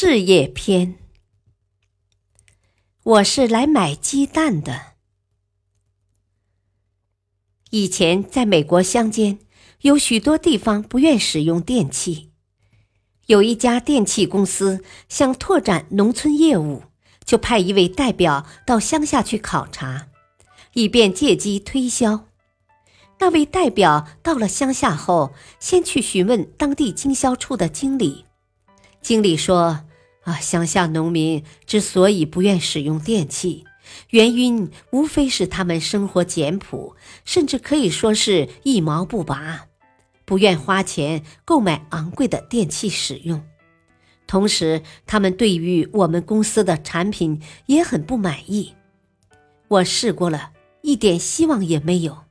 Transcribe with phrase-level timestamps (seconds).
[0.00, 0.94] 事业篇。
[3.02, 4.92] 我是来买鸡蛋的。
[7.70, 9.40] 以前在美国乡间，
[9.80, 12.30] 有许多地方不愿使用电器。
[13.26, 16.84] 有一家电器公司想拓展农村业务，
[17.24, 20.10] 就派一位代表到乡下去考察，
[20.74, 22.28] 以便借机推销。
[23.18, 28.26] 那位代表到了乡下后，先去询问当地经销处的经理。
[29.00, 29.84] 经理说
[30.28, 33.64] ：“啊，乡下农民之所以不愿使用电器，
[34.10, 39.68] 原因无非是他们生活简朴，甚至可以说是一毛不拔，
[40.26, 43.42] 不愿花钱购买昂贵的电器使用。
[44.26, 48.74] 同时，他们对于我们公司的产品也很不满意。
[49.68, 50.50] 我试过了，
[50.82, 52.24] 一点希望也没有。”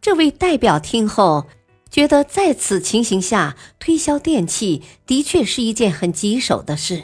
[0.00, 1.46] 这位代表听后。
[1.90, 7.02] 觉得在此情形下推销电器的确是一件很棘手的事，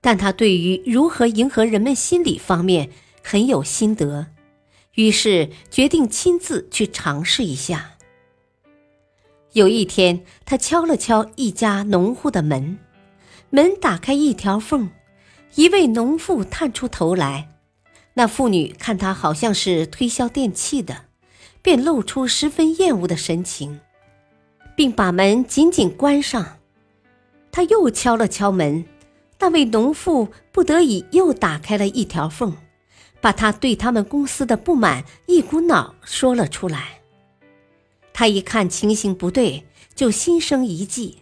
[0.00, 2.90] 但他对于如何迎合人们心理方面
[3.22, 4.26] 很有心得，
[4.94, 7.92] 于是决定亲自去尝试一下。
[9.52, 12.78] 有一天，他敲了敲一家农户的门，
[13.48, 14.90] 门打开一条缝，
[15.56, 17.48] 一位农妇探出头来。
[18.14, 21.09] 那妇女看他好像是推销电器的。
[21.62, 23.80] 便露出十分厌恶的神情，
[24.74, 26.58] 并把门紧紧关上。
[27.52, 28.84] 他又敲了敲门，
[29.38, 32.54] 那位农妇不得已又打开了一条缝，
[33.20, 37.00] 把他对他们公司的不满一股脑说了出来。
[38.12, 39.64] 他一看情形不对，
[39.94, 41.18] 就心生一计，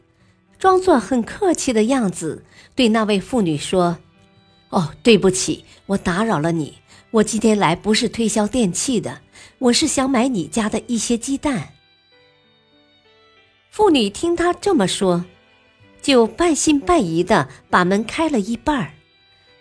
[0.59, 3.99] 装作很客气的样子，对那位妇女说
[4.71, 6.79] ：“哦，对不起，我打扰了你。
[7.11, 9.21] 我今天来不是推销电器的。”
[9.59, 11.75] 我是想买你家的一些鸡蛋。
[13.71, 15.25] 妇女听他这么说，
[16.01, 18.93] 就半信半疑的把门开了一半儿。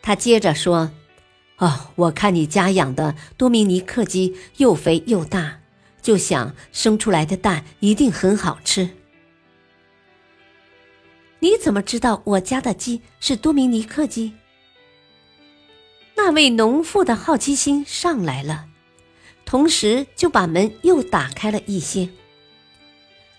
[0.03, 0.91] 他接着说
[1.57, 5.61] ：“哦，我看你家养的多米尼克鸡又肥又大，
[5.99, 8.87] 就想生出来的蛋一定很好吃。
[11.39, 14.33] 你怎么知道我家的鸡是多米尼克鸡？”
[16.27, 18.65] 那位农妇的好奇心上来了。
[19.45, 22.09] 同时就把门又打开了一些。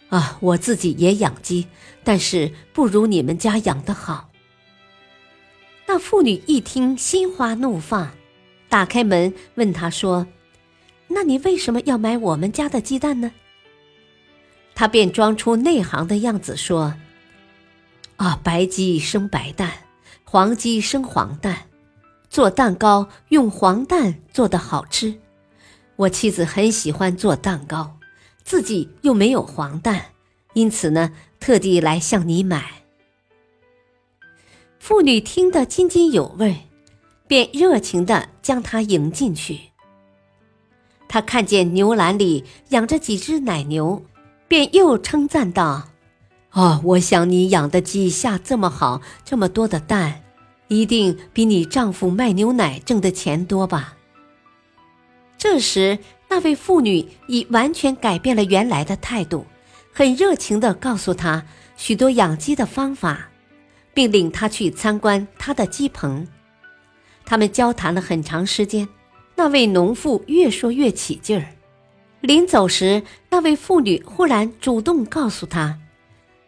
[0.08, 1.66] 啊，我自己也养鸡，
[2.02, 4.30] 但是不如你们家养的好。
[5.84, 8.10] 那妇女一听，心花怒放，
[8.70, 10.26] 打开门问他说
[11.08, 13.30] ：“那你为什么要买我们家的鸡蛋呢？”
[14.74, 16.94] 他便装出内行的样子说
[18.16, 19.70] ：“啊，白鸡生白蛋，
[20.24, 21.67] 黄鸡生黄蛋，
[22.28, 25.20] 做蛋糕用黄蛋做的好吃。”
[25.96, 27.98] 我妻子很喜欢做蛋糕，
[28.44, 30.06] 自己又没有黄蛋，
[30.52, 32.84] 因此呢，特地来向你买。
[34.78, 36.68] 妇女听得津津有味，
[37.26, 39.60] 便热情的将他迎进去。
[41.08, 44.04] 他看见牛栏里养着几只奶牛，
[44.46, 45.88] 便又称赞道
[46.52, 50.22] ：“哦，我想你养的鸡下这么好，这么多的蛋，
[50.68, 53.96] 一定比你丈夫卖牛奶挣的钱多吧？”
[55.36, 55.98] 这时，
[56.28, 59.46] 那位妇女已完全改变了原来的态度，
[59.92, 61.44] 很热情地告诉他
[61.76, 63.28] 许多养鸡的方法，
[63.94, 66.26] 并领他去参观他的鸡棚。
[67.24, 68.88] 他们交谈了很长时间，
[69.36, 71.46] 那位农妇越说越起劲儿。
[72.20, 75.78] 临走时，那位妇女忽然主动告诉他：“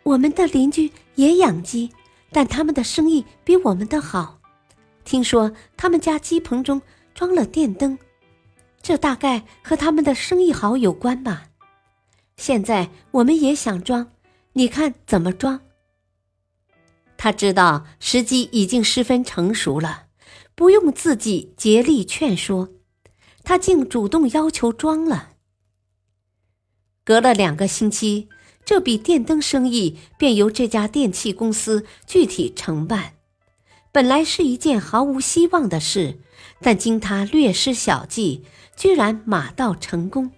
[0.02, 1.90] 我们的邻居也养鸡，
[2.32, 4.40] 但他们的生意比我们的好。
[5.04, 6.80] 听说他们家鸡棚中
[7.14, 7.98] 装了电灯。”
[8.82, 11.48] 这大概和他们的生意好有关吧。
[12.38, 14.10] 现在我们也想装，
[14.54, 15.60] 你看怎么装？
[17.18, 20.06] 他知道时机已经十分成熟了，
[20.54, 22.70] 不用自己竭力劝说，
[23.44, 25.32] 他竟主动要求装了。
[27.04, 28.30] 隔了两个星期，
[28.70, 33.14] 这笔电灯生意便由这家电器公司具体承办。
[33.90, 36.20] 本来是一件毫无希望的事，
[36.60, 38.44] 但经他略施小计，
[38.76, 40.30] 居然马到成功。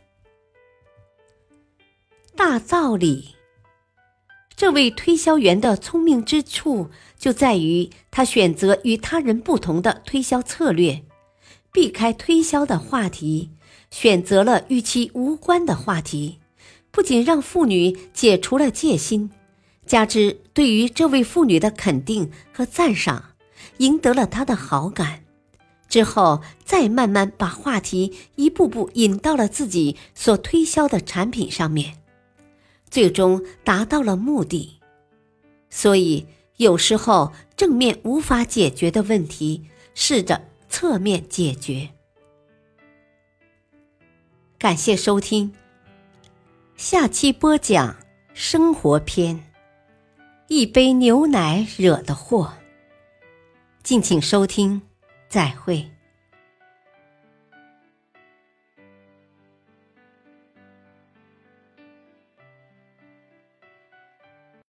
[2.34, 3.34] 大道理，
[4.56, 6.88] 这位推销员的聪明之处
[7.18, 11.02] 就在于他选择与他人不同的推销策略，
[11.70, 13.50] 避开推销的话题，
[13.90, 16.38] 选择了与其无关的话题，
[16.92, 19.30] 不仅让妇女解除了戒心，
[19.86, 23.34] 加之对于这位妇女的肯定和赞赏，
[23.78, 25.24] 赢得了她的好感。
[25.88, 31.98] 之后，再慢慢把话题一步步引到了自己所推销的产品上面。
[32.90, 34.78] 最终达到了目的，
[35.70, 36.26] 所以
[36.58, 39.64] 有时候正面无法解决的问题，
[39.94, 41.90] 试着侧面解决。
[44.58, 45.52] 感谢收听，
[46.82, 47.94] 下期播讲
[48.34, 49.40] 生活篇：
[50.48, 52.52] 一杯牛奶惹的祸。
[53.84, 54.82] 敬请收听，
[55.28, 55.88] 再会。